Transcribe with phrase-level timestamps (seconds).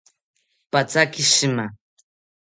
[0.71, 1.65] Pathaki shima